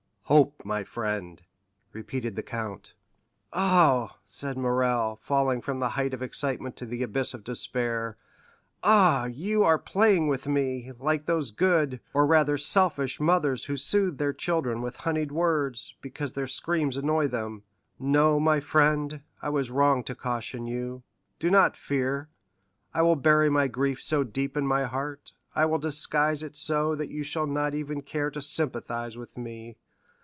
[0.25, 1.41] "Hope, my friend,"
[1.91, 2.93] repeated the count.
[3.51, 9.65] "Ah," said Morrel, falling from the height of excitement to the abyss of despair—"ah, you
[9.65, 14.81] are playing with me, like those good, or rather selfish mothers who soothe their children
[14.81, 17.63] with honeyed words, because their screams annoy them.
[17.99, 21.03] No, my friend, I was wrong to caution you;
[21.39, 22.29] do not fear,
[22.93, 26.95] I will bury my grief so deep in my heart, I will disguise it so,
[26.95, 29.75] that you shall not even care to sympathize with me.